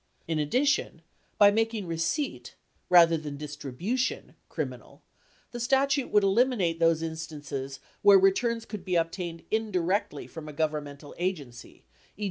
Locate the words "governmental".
10.53-11.13